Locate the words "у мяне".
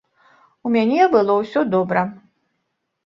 0.67-1.01